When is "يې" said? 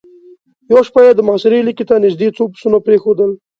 1.05-1.11